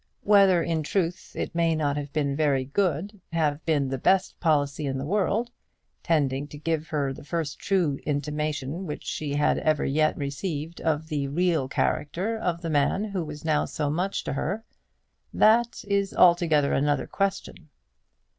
Whether 0.23 0.63
in 0.63 0.81
truth 0.81 1.35
it 1.35 1.53
may 1.53 1.75
not 1.75 1.95
have 1.95 2.11
been 2.11 2.35
very 2.35 2.65
good, 2.65 3.21
have 3.33 3.63
been 3.67 3.87
the 3.89 3.99
best 3.99 4.39
policy 4.39 4.87
in 4.87 4.97
the 4.97 5.05
world, 5.05 5.51
tending 6.01 6.47
to 6.47 6.57
give 6.57 6.87
her 6.87 7.13
the 7.13 7.23
first 7.23 7.59
true 7.59 7.99
intimation 8.03 8.87
which 8.87 9.03
she 9.03 9.35
had 9.35 9.59
ever 9.59 9.85
yet 9.85 10.17
received 10.17 10.81
of 10.81 11.09
the 11.09 11.27
real 11.27 11.67
character 11.67 12.35
of 12.35 12.61
the 12.63 12.69
man 12.71 13.03
who 13.03 13.23
was 13.23 13.45
now 13.45 13.65
so 13.65 13.91
much 13.91 14.23
to 14.23 14.33
her, 14.33 14.65
that 15.31 15.85
is 15.87 16.15
altogether 16.15 16.73
another 16.73 17.05
question. 17.05 17.69